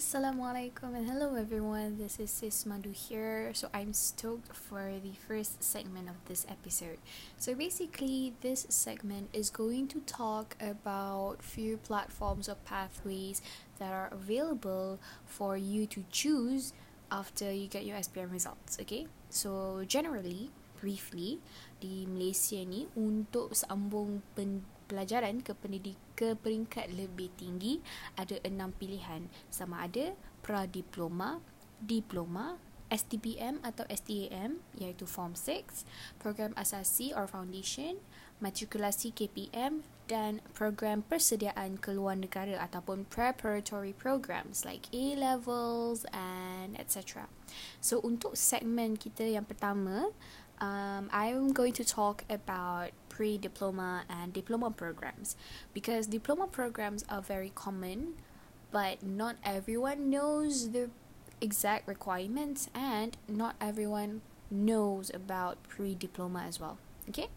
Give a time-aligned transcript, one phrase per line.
[0.00, 2.00] Assalamualaikum and hello everyone.
[2.00, 3.52] This is Sis Madu here.
[3.52, 6.96] So I'm stoked for the first segment of this episode.
[7.36, 13.44] So basically this segment is going to talk about few platforms or pathways
[13.76, 14.96] that are available
[15.28, 16.72] for you to choose
[17.12, 19.04] after you get your SPM results, okay?
[19.28, 20.48] So generally,
[20.80, 21.44] briefly,
[21.76, 27.78] di Malaysia ni untuk sambung pen pelajaran ke pendidik ke peringkat lebih tinggi
[28.18, 31.38] ada enam pilihan sama ada pra-diploma,
[31.78, 32.58] diploma,
[32.90, 35.86] STPM atau STAM iaitu Form 6,
[36.18, 38.02] program asasi or foundation,
[38.42, 47.30] matrikulasi KPM dan program persediaan keluar negara ataupun preparatory programs like A levels and etc.
[47.78, 50.10] So untuk segmen kita yang pertama,
[50.58, 52.90] um, I'm going to talk about
[53.20, 55.36] pre diploma and diploma programs
[55.76, 58.16] because diploma programs are very common,
[58.72, 60.88] but not everyone knows the
[61.38, 66.78] exact requirements and not everyone knows about pre diploma as well.
[67.10, 67.28] Okay?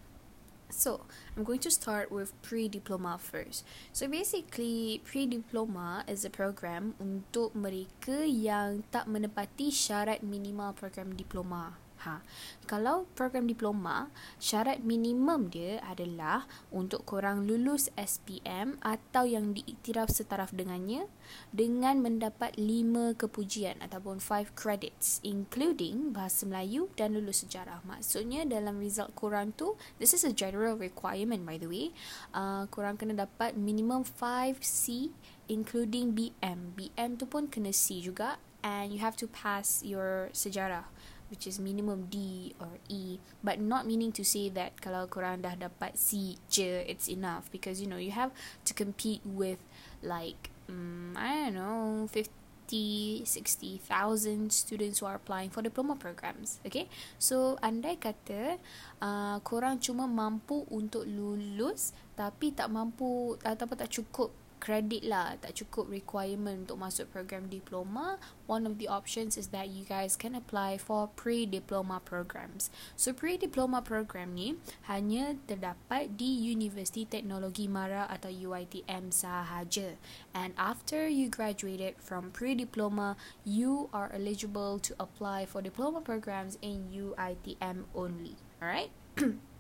[0.70, 1.02] So,
[1.36, 3.64] I'm going to start with pre-diploma first.
[3.92, 11.83] So basically, pre-diploma is a program untuk mereka yang tak menepati syarat minimal program diploma.
[12.04, 12.20] Ha,
[12.68, 20.52] kalau program diploma, syarat minimum dia adalah untuk korang lulus SPM atau yang diiktiraf setaraf
[20.52, 21.08] dengannya
[21.56, 27.80] dengan mendapat 5 kepujian ataupun 5 credits including bahasa Melayu dan lulus sejarah.
[27.88, 31.96] Maksudnya dalam result korang tu, this is a general requirement by the way,
[32.36, 35.16] uh, korang kena dapat minimum 5 C
[35.48, 36.76] including BM.
[36.76, 40.88] BM tu pun kena C juga and you have to pass your sejarah
[41.34, 45.58] which is minimum D or E but not meaning to say that kalau korang dah
[45.58, 47.50] dapat C je it's enough.
[47.50, 48.30] Because you know you have
[48.70, 49.58] to compete with
[50.06, 56.88] like um, I don't know 50 60,000 students who are applying for diploma programs okay?
[57.20, 58.58] So andai kata
[59.02, 64.30] uh, korang cuma mampu untuk lulus tapi tak mampu ataupun tak cukup
[64.64, 68.16] credit lah tak cukup requirement untuk masuk program diploma
[68.48, 72.72] one of the options is that you guys can apply for pre-diploma programs.
[72.96, 74.56] So pre-diploma program ni
[74.88, 80.00] hanya terdapat di Universiti Teknologi Mara atau UiTM sahaja.
[80.32, 86.88] And after you graduated from pre-diploma you are eligible to apply for diploma programs in
[86.88, 88.40] UiTM only.
[88.64, 88.96] Alright?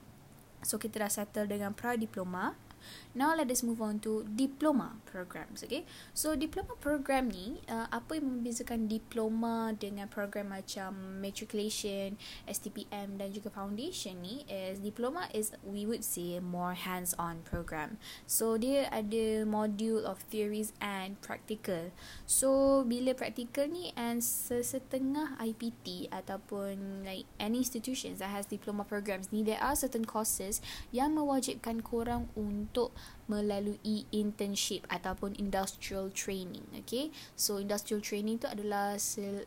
[0.62, 2.58] So kita dah settle dengan pra diploma
[3.18, 5.66] Now let us move on to diploma programs.
[5.66, 5.82] Okay,
[6.14, 12.14] so diploma program ni uh, apa yang membezakan diploma dengan program macam matriculation,
[12.46, 17.98] STPM dan juga foundation ni is diploma is we would say more hands-on program.
[18.30, 21.90] So dia ada module of theories and practical.
[22.22, 29.34] So bila practical ni and sesetengah IPT ataupun like any institutions that has diploma programs
[29.34, 30.62] ni there are certain courses
[30.94, 32.94] yang mewajibkan korang untuk untuk
[33.28, 37.12] melalui internship ataupun industrial training okay?
[37.36, 38.96] So industrial training tu adalah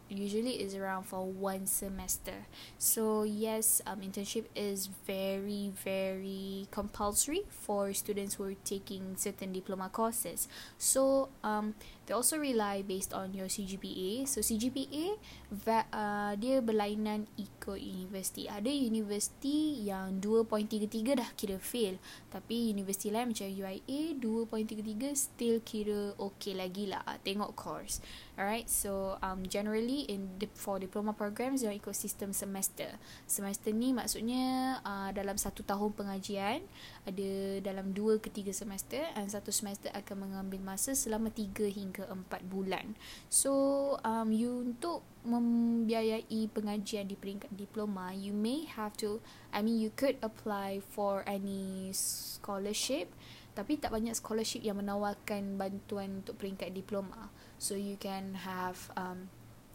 [0.08, 2.46] usually is around for one semester.
[2.78, 9.90] So yes um, internship is very very compulsory for students who are taking certain diploma
[9.90, 10.46] courses.
[10.78, 11.74] So um,
[12.06, 15.18] they also rely based on your CGPA so CGPA
[15.92, 18.48] uh, dia berlainan ikut universiti.
[18.48, 21.98] Ada universiti yang 2.33 dah kira fail.
[22.32, 27.04] Tapi universiti lain macam UIA 2.33 still kira okay lagi lah.
[27.24, 28.04] Tengok course.
[28.36, 33.00] Alright so um, generally in for diploma programs yang ikut sistem semester.
[33.24, 36.60] Semester ni maksudnya uh, dalam satu tahun pengajian
[37.08, 37.32] ada
[37.64, 42.44] dalam dua ke tiga semester dan satu semester akan mengambil masa selama tiga hingga empat
[42.52, 43.00] bulan.
[43.32, 49.22] So um, you untuk membiayai pengajian di peringkat diploma you may have to
[49.54, 53.14] I mean you could apply for any scholarship
[53.54, 59.28] tapi tak banyak scholarship yang menawarkan bantuan untuk peringkat diploma so you can have um,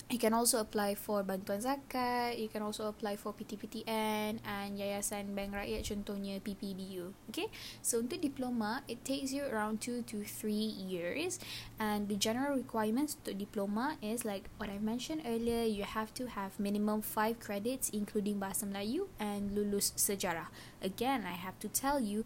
[0.07, 5.35] You can also apply for bantuan zakat, you can also apply for PTPTN and Yayasan
[5.35, 7.11] Bank Rakyat contohnya PPBU.
[7.27, 7.51] Okay,
[7.83, 10.55] so untuk diploma, it takes you around 2 to 3
[10.87, 11.43] years
[11.83, 16.31] and the general requirements untuk diploma is like what I mentioned earlier, you have to
[16.39, 20.55] have minimum 5 credits including Bahasa Melayu and lulus sejarah.
[20.79, 22.23] Again, I have to tell you,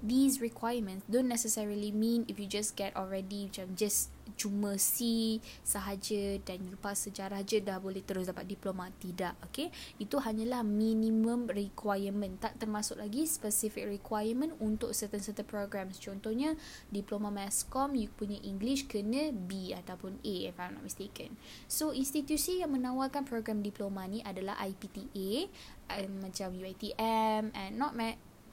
[0.00, 4.10] these requirements don't necessarily mean if you just get already macam just
[4.40, 8.88] cuma C sahaja dan lepas sejarah je dah boleh terus dapat diploma.
[8.88, 9.68] Tidak okay?
[10.00, 12.40] Itu hanyalah minimum requirement.
[12.40, 16.00] Tak termasuk lagi specific requirement untuk certain certain programs.
[16.00, 16.56] Contohnya
[16.88, 21.36] diploma masscom you punya english kena B ataupun A if I'm not mistaken.
[21.68, 25.52] So institusi yang menawarkan program diploma ni adalah IPTA
[26.00, 27.92] um, macam UiTM and not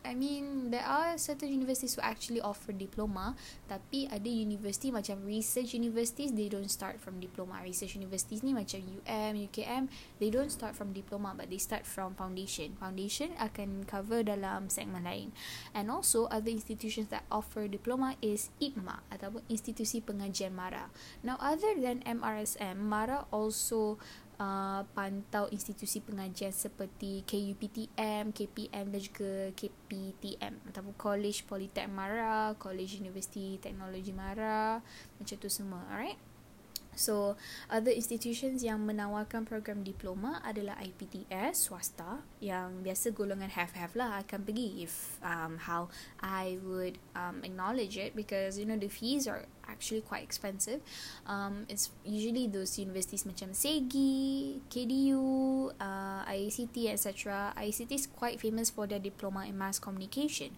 [0.07, 3.36] I mean there are certain universities who actually offer diploma
[3.68, 7.59] tapi ada university macam research universities they don't start from diploma.
[7.59, 9.92] Research universities ni macam UM UKM
[10.24, 12.80] they don't start from diploma but they start from foundation.
[12.80, 15.36] Foundation akan cover dalam segmen lain.
[15.75, 20.88] And also other institutions that offer diploma is IPMA ataupun institusi pengajian MARA.
[21.19, 24.00] Now other than MRSM MARA also
[24.42, 33.01] uh, pantau institusi pengajian seperti KUPTM, KPM dan juga KPTM ataupun College Politek Mara, College
[33.01, 34.81] University Teknologi Mara,
[35.18, 36.18] macam tu semua, alright?
[36.98, 37.38] So,
[37.69, 44.42] other institutions yang menawarkan program diploma adalah IPTS, swasta, yang biasa golongan have-have lah akan
[44.42, 49.45] pergi if um, how I would um, acknowledge it because, you know, the fees are
[49.69, 50.81] actually quite expensive.
[51.28, 57.54] Um, it's usually those universities macam SEGI, KDU, uh, IACT, etc.
[57.56, 60.56] IACT is quite famous for their diploma in mass communication.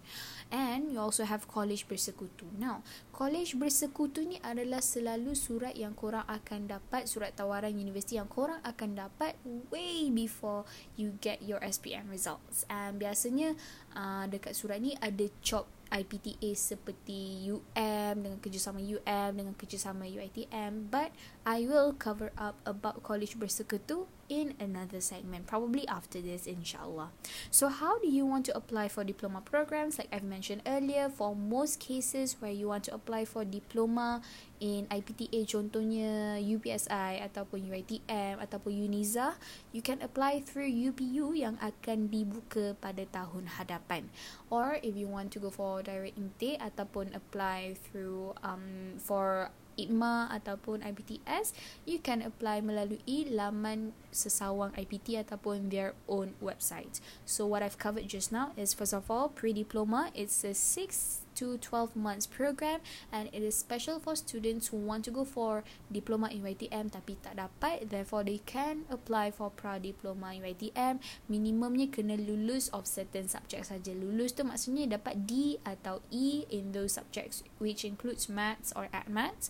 [0.50, 2.50] And you also have college bersekutu.
[2.58, 2.82] Now,
[3.14, 8.58] college bersekutu ni adalah selalu surat yang korang akan dapat, surat tawaran universiti yang korang
[8.66, 9.38] akan dapat
[9.70, 10.66] way before
[10.98, 12.66] you get your SPM results.
[12.70, 13.54] And biasanya
[13.94, 20.90] uh, dekat surat ni ada chop IPTA seperti UM dengan kerjasama UM dengan kerjasama UiTM
[20.90, 21.10] but
[21.46, 27.10] I will cover up about college bersekutu in another segment probably after this inshallah.
[27.50, 29.98] So how do you want to apply for diploma programs?
[29.98, 34.22] Like I've mentioned earlier for most cases where you want to apply for diploma
[34.62, 39.40] in IPTA contohnya UPSI ataupun UiTM ataupun UNIZA
[39.74, 44.14] you can apply through UPU yang akan dibuka pada tahun hadapan.
[44.54, 49.50] Or if you want to go for direct intake ataupun apply through um for
[49.86, 51.56] IPMA ataupun IPTS,
[51.88, 57.00] you can apply melalui laman sesawang IPT ataupun their own website.
[57.24, 61.56] So what I've covered just now is first of all, pre-diploma, it's a 6 to
[61.58, 62.84] 12 months program
[63.16, 67.16] and it is special for students who want to go for diploma in YTM tapi
[67.24, 67.88] tak dapat.
[67.88, 71.00] Therefore they can apply for pra diploma in YTM
[71.32, 73.96] minimumnya kena lulus of certain subjects saja.
[73.96, 79.08] Lulus tu maksudnya dapat D atau E in those subjects which includes maths or art
[79.08, 79.50] maths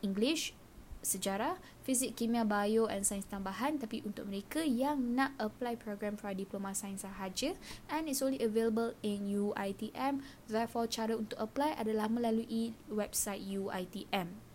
[0.00, 0.56] English
[1.08, 6.36] sejarah, fizik, kimia, bio and sains tambahan tapi untuk mereka yang nak apply program pra
[6.36, 7.56] diploma sains sahaja
[7.88, 10.20] and it's only available in UiTM
[10.52, 14.47] therefore cara untuk apply adalah melalui website UiTM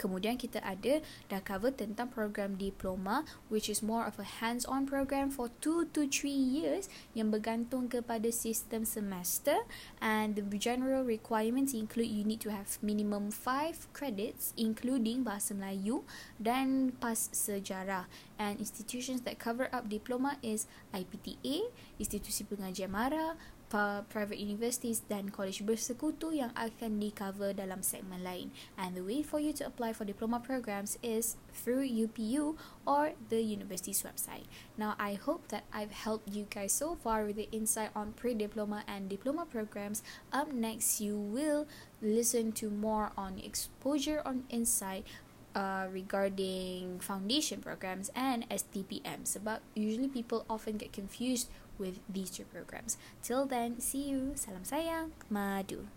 [0.00, 5.28] Kemudian kita ada dah cover tentang program diploma which is more of a hands-on program
[5.28, 9.60] for 2 to 3 years yang bergantung kepada sistem semester.
[10.00, 16.08] And the general requirements include you need to have minimum 5 credits including bahasa Melayu
[16.40, 18.08] dan PAS sejarah.
[18.40, 20.64] And institutions that cover up diploma is
[20.96, 21.68] IPTA,
[22.00, 23.36] Institusi Pengajian Mara,
[23.70, 28.50] private universities dan college bersekutu yang akan di cover dalam segmen lain.
[28.74, 33.38] And the way for you to apply for diploma programs is through UPU or the
[33.38, 34.50] university's website.
[34.74, 38.82] Now, I hope that I've helped you guys so far with the insight on pre-diploma
[38.90, 40.02] and diploma programs.
[40.34, 41.70] Up next, you will
[42.02, 45.06] listen to more on exposure on insight
[45.54, 51.50] uh, regarding foundation programs and STPM sebab usually people often get confused
[51.80, 53.00] with these two programs.
[53.24, 54.36] Till then, see you.
[54.36, 55.10] Salam sayang.
[55.32, 55.88] Madu.